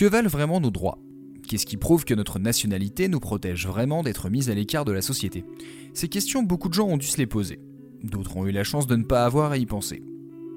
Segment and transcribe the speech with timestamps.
[0.00, 0.98] Que valent vraiment nos droits?
[1.46, 5.02] Qu'est-ce qui prouve que notre nationalité nous protège vraiment d'être mis à l'écart de la
[5.02, 5.44] société?
[5.92, 7.60] Ces questions, beaucoup de gens ont dû se les poser.
[8.02, 10.02] D'autres ont eu la chance de ne pas avoir à y penser.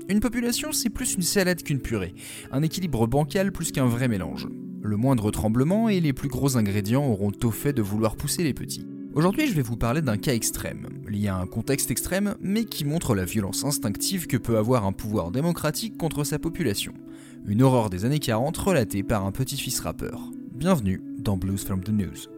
[0.08, 2.16] Une population, c'est plus une salade qu'une purée,
[2.54, 4.48] un équilibre bancal plus qu'un vrai mélange.
[4.82, 8.54] Le moindre tremblement et les plus gros ingrédients auront au fait de vouloir pousser les
[8.54, 8.88] petits.
[9.14, 12.86] Aujourd'hui, je vais vous parler d'un cas extrême, lié à un contexte extrême, mais qui
[12.86, 16.94] montre la violence instinctive que peut avoir un pouvoir démocratique contre sa population.
[17.46, 20.20] Une horreur des années 40 relatée par un petit-fils rappeur.
[20.54, 22.30] Bienvenue dans Blues from the News.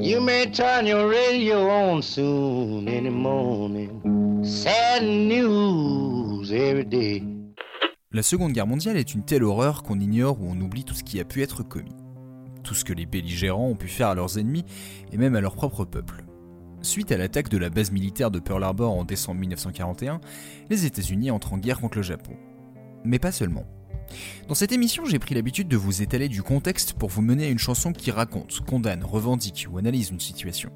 [0.00, 3.90] You may turn your radio on soon in the morning.
[4.44, 7.22] Sad news every day.
[8.10, 11.02] La Seconde Guerre mondiale est une telle horreur qu'on ignore ou on oublie tout ce
[11.02, 11.94] qui a pu être commis
[12.62, 14.64] tout ce que les belligérants ont pu faire à leurs ennemis
[15.12, 16.24] et même à leur propre peuple.
[16.80, 20.20] Suite à l'attaque de la base militaire de Pearl Harbor en décembre 1941,
[20.68, 22.32] les États-Unis entrent en guerre contre le Japon.
[23.04, 23.66] Mais pas seulement.
[24.48, 27.50] Dans cette émission, j'ai pris l'habitude de vous étaler du contexte pour vous mener à
[27.50, 30.70] une chanson qui raconte, condamne, revendique ou analyse une situation.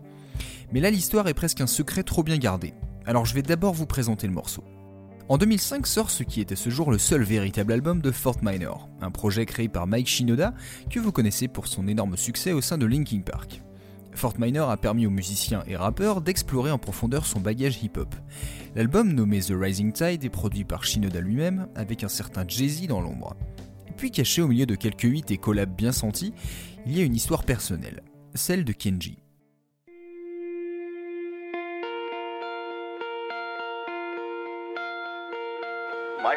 [0.72, 2.74] Mais là, l'histoire est presque un secret trop bien gardé.
[3.04, 4.64] Alors je vais d'abord vous présenter le morceau.
[5.28, 8.88] En 2005 sort ce qui était ce jour le seul véritable album de Fort Minor,
[9.00, 10.54] un projet créé par Mike Shinoda
[10.88, 13.60] que vous connaissez pour son énorme succès au sein de Linkin Park.
[14.16, 18.14] Fort Minor a permis aux musiciens et rappeurs d'explorer en profondeur son bagage hip-hop.
[18.74, 23.00] L'album nommé The Rising Tide est produit par Shinoda lui-même avec un certain Jay-Z dans
[23.00, 23.36] l'ombre.
[23.96, 26.34] Puis caché au milieu de quelques hits et collabs bien sentis,
[26.86, 28.02] il y a une histoire personnelle,
[28.34, 29.18] celle de Kenji.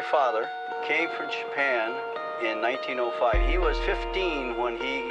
[0.10, 0.48] father
[0.86, 1.92] came from Japan
[2.46, 3.50] in 1905.
[3.50, 5.10] He was 15 when he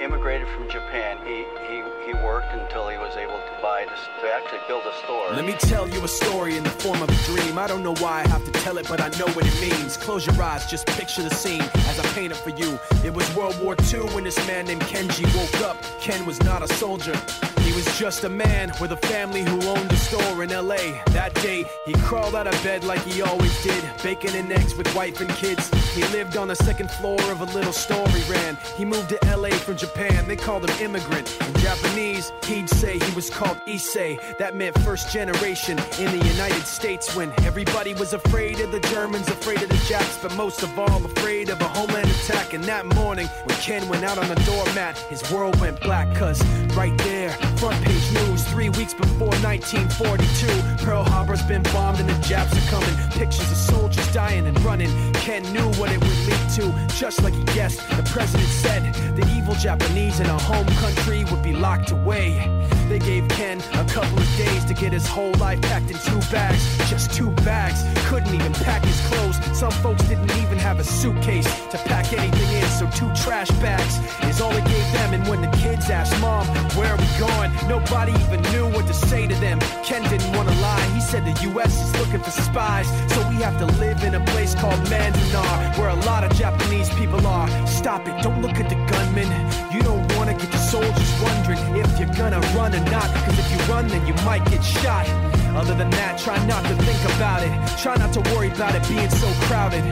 [0.00, 1.18] immigrated from Japan.
[1.24, 4.94] He, he, he worked until he was able to buy, this, to actually build a
[5.04, 5.30] store.
[5.30, 7.58] Let me tell you a story in the form of a dream.
[7.58, 9.96] I don't know why I have to tell it, but I know what it means.
[9.96, 12.78] Close your eyes, just picture the scene as I paint it for you.
[13.04, 15.76] It was World War II when this man named Kenji woke up.
[16.00, 17.18] Ken was not a soldier.
[17.60, 21.00] He was just a man with a family who owned a store in LA.
[21.08, 24.94] That day, he crawled out of bed like he always did, bacon and eggs with
[24.94, 25.70] wife and kids.
[25.94, 28.58] He lived on the second floor of a little store he ran.
[28.76, 31.38] He moved to LA from Japan, they called him immigrant.
[31.40, 34.18] In Japanese, he'd say he was called Issei.
[34.38, 39.28] That meant first generation in the United States when everybody was afraid of the Germans,
[39.28, 42.54] afraid of the Japs, but most of all afraid of a homeland attack.
[42.54, 46.44] And that morning, when Ken went out on the doormat, his world went black, cause
[46.74, 50.84] right there, Front page news, three weeks before 1942.
[50.84, 52.94] Pearl Harbor's been bombed and the Japs are coming.
[53.10, 54.90] Pictures of soldiers dying and running.
[55.14, 57.80] Ken knew what it would lead to, just like he guessed.
[57.96, 62.50] The president said the evil Japanese in our home country would be locked away.
[62.88, 66.20] They gave Ken a couple of days to get his whole life packed in two
[66.30, 66.62] bags.
[66.90, 67.82] Just two bags.
[68.08, 69.36] Couldn't even pack his clothes.
[69.58, 73.98] Some folks didn't even have a suitcase to pack anything in, so two trash bags
[74.28, 75.14] is all they gave them.
[75.14, 77.43] And when the kids asked mom, where are we going?
[77.68, 79.58] Nobody even knew what to say to them.
[79.82, 80.86] Ken didn't want to lie.
[80.94, 81.72] He said the U.S.
[81.82, 85.88] is looking for spies, so we have to live in a place called Manzanar, where
[85.88, 87.48] a lot of Japanese people are.
[87.66, 89.28] Stop it, don't look at the gunmen.
[89.72, 93.38] You don't want to get the soldiers wondering if you're gonna run or not, because
[93.38, 95.06] if you run, then you might get shot.
[95.54, 97.52] Other than that, try not to think about it.
[97.78, 99.84] Try not to worry about it being so crowded.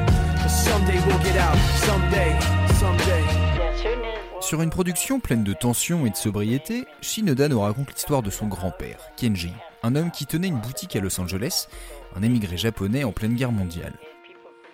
[0.43, 1.57] But someday we'll get out.
[1.87, 2.39] Someday,
[2.75, 3.42] someday.
[4.41, 8.47] Sur une production pleine de tension et de sobriété, Shinoda nous raconte l'histoire de son
[8.47, 11.69] grand-père, Kenji, un homme qui tenait une boutique à Los Angeles,
[12.17, 13.95] un émigré japonais en pleine guerre mondiale.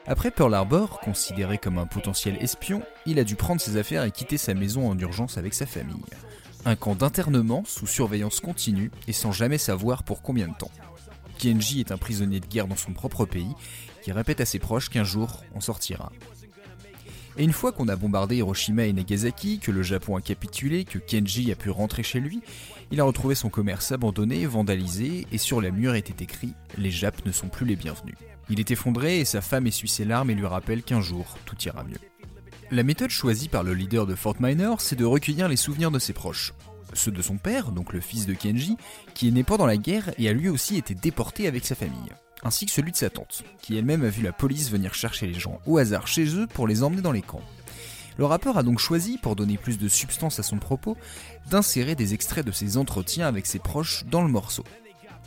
[0.07, 4.11] Après Pearl Harbor, considéré comme un potentiel espion, il a dû prendre ses affaires et
[4.11, 6.03] quitter sa maison en urgence avec sa famille.
[6.65, 10.73] Un camp d'internement sous surveillance continue et sans jamais savoir pour combien de temps.
[11.39, 13.55] Kenji est un prisonnier de guerre dans son propre pays
[14.03, 16.11] qui répète à ses proches qu'un jour on sortira.
[17.39, 20.99] Et une fois qu'on a bombardé Hiroshima et Nagasaki, que le Japon a capitulé, que
[20.99, 22.43] Kenji a pu rentrer chez lui,
[22.91, 27.25] il a retrouvé son commerce abandonné, vandalisé, et sur la mur était écrit Les Japs
[27.25, 28.17] ne sont plus les bienvenus.
[28.51, 31.57] Il est effondré et sa femme essuie ses larmes et lui rappelle qu'un jour tout
[31.65, 32.01] ira mieux.
[32.73, 36.01] La méthode choisie par le leader de Fort Minor, c'est de recueillir les souvenirs de
[36.01, 36.55] ses proches.
[36.93, 38.77] Ceux de son père, donc le fils de Kenji,
[39.15, 42.11] qui est né pendant la guerre et a lui aussi été déporté avec sa famille
[42.45, 45.39] ainsi que celui de sa tante, qui elle-même a vu la police venir chercher les
[45.39, 47.43] gens au hasard chez eux pour les emmener dans les camps.
[48.19, 50.97] Le rappeur a donc choisi, pour donner plus de substance à son propos,
[51.51, 54.65] d'insérer des extraits de ses entretiens avec ses proches dans le morceau.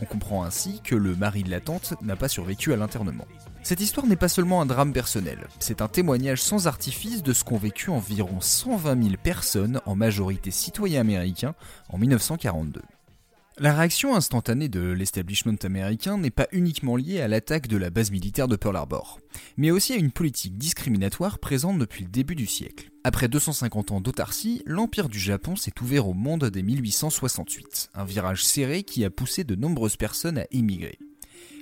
[0.01, 3.27] On comprend ainsi que le mari de la tante n'a pas survécu à l'internement.
[3.63, 7.43] Cette histoire n'est pas seulement un drame personnel, c'est un témoignage sans artifice de ce
[7.43, 11.53] qu'ont vécu environ 120 000 personnes, en majorité citoyens américains,
[11.89, 12.81] en 1942.
[13.57, 18.09] La réaction instantanée de l'establishment américain n'est pas uniquement liée à l'attaque de la base
[18.09, 19.19] militaire de Pearl Harbor,
[19.57, 22.89] mais aussi à une politique discriminatoire présente depuis le début du siècle.
[23.03, 28.45] Après 250 ans d'autarcie, l'Empire du Japon s'est ouvert au monde dès 1868, un virage
[28.45, 30.97] serré qui a poussé de nombreuses personnes à émigrer.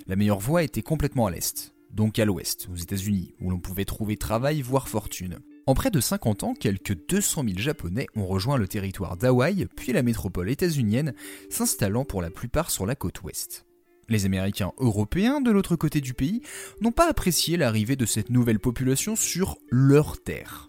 [0.05, 3.85] La meilleure voie était complètement à l'est, donc à l'ouest, aux États-Unis, où l'on pouvait
[3.85, 5.39] trouver travail, voire fortune.
[5.69, 9.93] En près de 50 ans, quelques 200 000 Japonais ont rejoint le territoire d'Hawaï, puis
[9.93, 11.13] la métropole états-unienne,
[11.51, 13.67] s'installant pour la plupart sur la côte ouest.
[14.07, 16.41] Les Américains européens, de l'autre côté du pays,
[16.81, 20.68] n'ont pas apprécié l'arrivée de cette nouvelle population sur leur terre.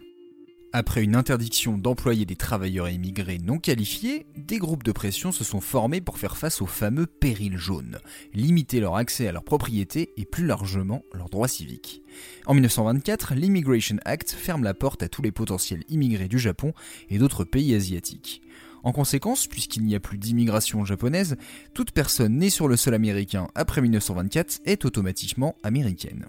[0.73, 5.59] Après une interdiction d'employer des travailleurs immigrés non qualifiés, des groupes de pression se sont
[5.59, 7.99] formés pour faire face au fameux péril jaune,
[8.33, 12.03] limiter leur accès à leurs propriétés et plus largement leurs droits civiques.
[12.45, 16.71] En 1924, l'Immigration Act ferme la porte à tous les potentiels immigrés du Japon
[17.09, 18.41] et d'autres pays asiatiques.
[18.83, 21.35] En conséquence, puisqu'il n'y a plus d'immigration japonaise,
[21.73, 26.27] toute personne née sur le sol américain après 1924 est automatiquement américaine.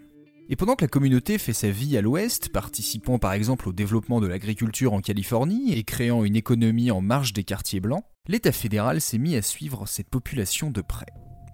[0.52, 4.20] Et pendant que la communauté fait sa vie à l'ouest, participant par exemple au développement
[4.20, 9.00] de l'agriculture en Californie et créant une économie en marge des quartiers blancs, l'État fédéral
[9.00, 11.06] s'est mis à suivre cette population de près.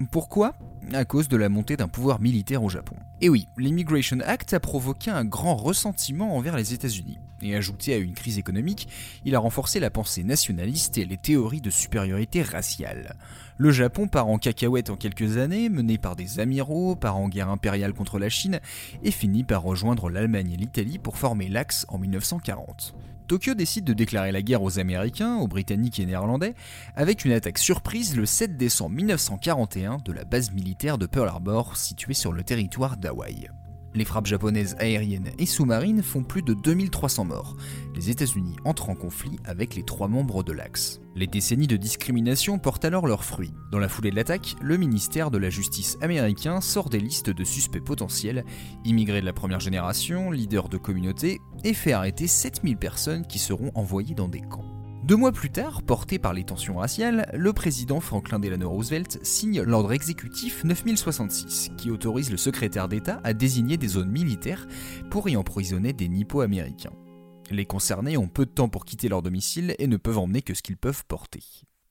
[0.06, 0.55] Pourquoi?
[0.93, 2.95] À cause de la montée d'un pouvoir militaire au Japon.
[3.21, 7.19] Et oui, l'Immigration Act a provoqué un grand ressentiment envers les États-Unis.
[7.43, 8.89] Et ajouté à une crise économique,
[9.25, 13.17] il a renforcé la pensée nationaliste et les théories de supériorité raciale.
[13.56, 17.50] Le Japon part en cacahuète en quelques années, mené par des amiraux, part en guerre
[17.50, 18.61] impériale contre la Chine,
[19.03, 22.95] et finit par rejoindre l'Allemagne et l'Italie pour former l'Axe en 1940.
[23.28, 26.54] Tokyo décide de déclarer la guerre aux Américains, aux Britanniques et Néerlandais,
[26.96, 31.76] avec une attaque surprise le 7 décembre 1941 de la base militaire de Pearl Harbor
[31.76, 33.50] située sur le territoire d'Hawaï.
[33.94, 37.56] Les frappes japonaises aériennes et sous-marines font plus de 2300 morts.
[37.94, 41.00] Les États-Unis entrent en conflit avec les trois membres de l'Axe.
[41.17, 43.55] Les décennies de discrimination portent alors leurs fruits.
[43.73, 47.44] Dans la foulée de l'attaque, le ministère de la Justice américain sort des listes de
[47.44, 48.44] suspects potentiels,
[48.85, 53.73] immigrés de la première génération, leaders de communautés, et fait arrêter 7000 personnes qui seront
[53.75, 54.68] envoyées dans des camps.
[55.08, 59.62] Deux mois plus tard, porté par les tensions raciales, le président Franklin Delano Roosevelt signe
[59.62, 64.66] l'ordre exécutif 9066, qui autorise le secrétaire d'État à désigner des zones militaires
[65.10, 66.93] pour y emprisonner des nippo-américains.
[67.50, 70.52] Les concernés ont peu de temps pour quitter leur domicile et ne peuvent emmener que
[70.52, 71.40] ce qu'ils peuvent porter.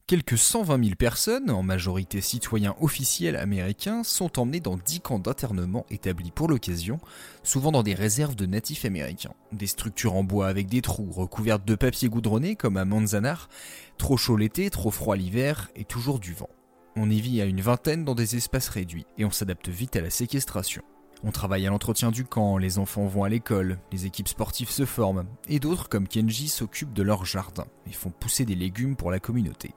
[0.08, 5.84] Quelques 120 000 personnes, en majorité citoyens officiels américains, sont emmenés dans 10 camps d'internement
[5.90, 6.98] établis pour l'occasion,
[7.42, 9.34] souvent dans des réserves de natifs américains.
[9.52, 13.50] Des structures en bois avec des trous, recouvertes de papier goudronné comme à Manzanar,
[13.98, 16.48] trop chaud l'été, trop froid l'hiver et toujours du vent.
[16.96, 20.00] On y vit à une vingtaine dans des espaces réduits et on s'adapte vite à
[20.00, 20.82] la séquestration.
[21.22, 24.86] On travaille à l'entretien du camp, les enfants vont à l'école, les équipes sportives se
[24.86, 29.10] forment, et d'autres comme Kenji s'occupent de leur jardin et font pousser des légumes pour
[29.10, 29.74] la communauté.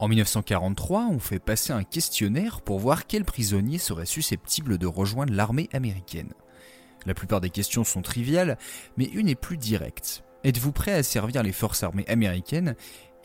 [0.00, 5.34] En 1943, on fait passer un questionnaire pour voir quel prisonnier serait susceptible de rejoindre
[5.34, 6.32] l'armée américaine.
[7.04, 8.56] La plupart des questions sont triviales,
[8.96, 10.24] mais une est plus directe.
[10.42, 12.76] Êtes-vous prêt à servir les forces armées américaines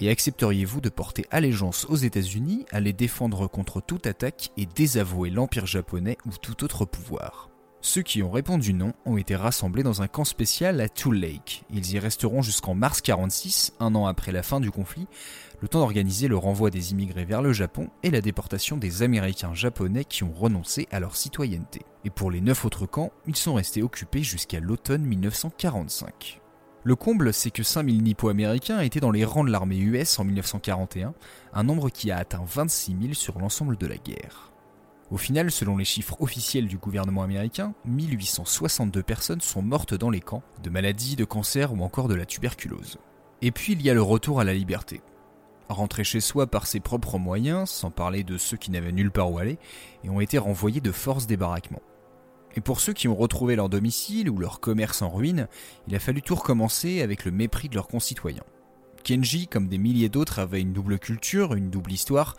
[0.01, 5.29] et accepteriez-vous de porter allégeance aux États-Unis, à les défendre contre toute attaque et désavouer
[5.29, 7.54] l'Empire japonais ou tout autre pouvoir?
[7.85, 11.65] Ceux qui ont répondu non ont été rassemblés dans un camp spécial à Tool Lake.
[11.71, 15.07] Ils y resteront jusqu'en mars 46, un an après la fin du conflit,
[15.61, 19.53] le temps d'organiser le renvoi des immigrés vers le Japon et la déportation des Américains
[19.53, 21.83] japonais qui ont renoncé à leur citoyenneté.
[22.03, 26.41] Et pour les neuf autres camps, ils sont restés occupés jusqu'à l'automne 1945.
[26.83, 31.13] Le comble, c'est que 5000 nippo-américains étaient dans les rangs de l'armée US en 1941,
[31.53, 34.54] un nombre qui a atteint 26 000 sur l'ensemble de la guerre.
[35.11, 40.19] Au final, selon les chiffres officiels du gouvernement américain, 1862 personnes sont mortes dans les
[40.19, 42.97] camps, de maladies, de cancer ou encore de la tuberculose.
[43.43, 45.01] Et puis il y a le retour à la liberté.
[45.69, 49.31] Rentrer chez soi par ses propres moyens, sans parler de ceux qui n'avaient nulle part
[49.31, 49.59] où aller,
[50.03, 51.81] et ont été renvoyés de force des baraquements.
[52.55, 55.47] Et pour ceux qui ont retrouvé leur domicile ou leur commerce en ruine,
[55.87, 58.43] il a fallu tout recommencer avec le mépris de leurs concitoyens.
[59.03, 62.35] Kenji, comme des milliers d'autres, avait une double culture, une double histoire.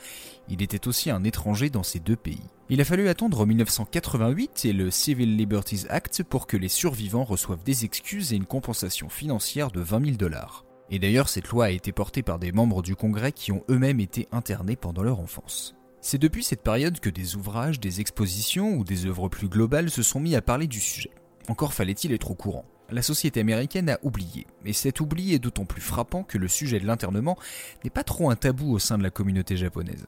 [0.49, 2.43] Il était aussi un étranger dans ces deux pays.
[2.69, 7.63] Il a fallu attendre 1988 et le Civil Liberties Act pour que les survivants reçoivent
[7.63, 10.65] des excuses et une compensation financière de 20 000 dollars.
[10.91, 14.01] Et d'ailleurs, cette loi a été portée par des membres du Congrès qui ont eux-mêmes
[14.01, 15.77] été internés pendant leur enfance.
[16.01, 20.03] C'est depuis cette période que des ouvrages, des expositions ou des œuvres plus globales se
[20.03, 21.13] sont mis à parler du sujet.
[21.47, 24.47] Encore fallait-il être au courant la société américaine a oublié.
[24.65, 27.37] Et cet oubli est d'autant plus frappant que le sujet de l'internement
[27.83, 30.07] n'est pas trop un tabou au sein de la communauté japonaise.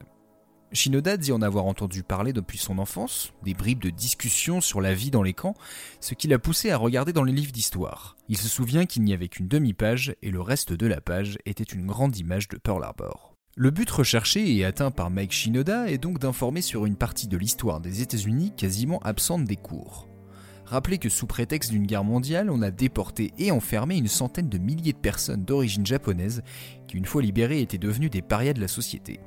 [0.71, 4.93] Shinoda dit en avoir entendu parler depuis son enfance, des bribes de discussions sur la
[4.93, 5.55] vie dans les camps,
[5.99, 8.17] ce qui l'a poussé à regarder dans les livres d'histoire.
[8.27, 11.63] Il se souvient qu'il n'y avait qu'une demi-page et le reste de la page était
[11.63, 13.35] une grande image de Pearl Harbor.
[13.55, 17.37] Le but recherché et atteint par Mike Shinoda est donc d'informer sur une partie de
[17.37, 20.07] l'histoire des États-Unis quasiment absente des cours.
[20.65, 24.59] Rappelez que sous prétexte d'une guerre mondiale, on a déporté et enfermé une centaine de
[24.59, 26.43] milliers de personnes d'origine japonaise
[26.87, 29.19] qui, une fois libérées, étaient devenues des parias de la société.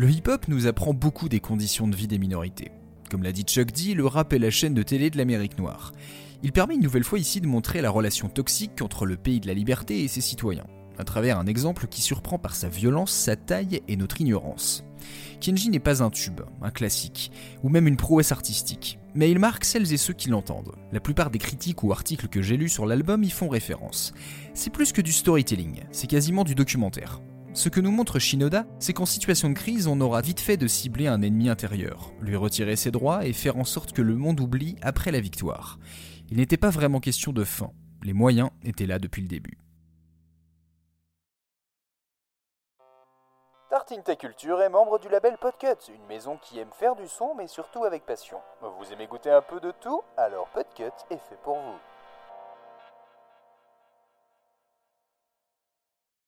[0.00, 2.70] Le hip-hop nous apprend beaucoup des conditions de vie des minorités.
[3.10, 5.92] Comme l'a dit Chuck D, le rap est la chaîne de télé de l'Amérique noire.
[6.42, 9.46] Il permet une nouvelle fois ici de montrer la relation toxique entre le pays de
[9.46, 10.64] la liberté et ses citoyens,
[10.96, 14.84] à travers un exemple qui surprend par sa violence, sa taille et notre ignorance.
[15.38, 17.30] Kenji n'est pas un tube, un classique,
[17.62, 20.76] ou même une prouesse artistique, mais il marque celles et ceux qui l'entendent.
[20.92, 24.14] La plupart des critiques ou articles que j'ai lus sur l'album y font référence.
[24.54, 27.20] C'est plus que du storytelling, c'est quasiment du documentaire.
[27.60, 30.66] Ce que nous montre Shinoda, c'est qu'en situation de crise, on aura vite fait de
[30.66, 34.40] cibler un ennemi intérieur, lui retirer ses droits et faire en sorte que le monde
[34.40, 35.78] oublie après la victoire.
[36.30, 37.70] Il n'était pas vraiment question de fin,
[38.02, 39.58] les moyens étaient là depuis le début.
[43.68, 47.34] Tartine Ta Culture est membre du label Podcut, une maison qui aime faire du son
[47.36, 48.38] mais surtout avec passion.
[48.62, 50.00] Vous aimez goûter un peu de tout?
[50.16, 51.89] Alors Podcut est fait pour vous.